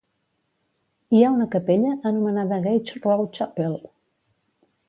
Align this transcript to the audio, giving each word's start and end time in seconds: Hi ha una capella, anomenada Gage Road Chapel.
Hi 1.15 1.19
ha 1.25 1.29
una 1.33 1.47
capella, 1.57 1.93
anomenada 2.13 2.61
Gage 2.67 3.05
Road 3.07 3.31
Chapel. 3.37 3.81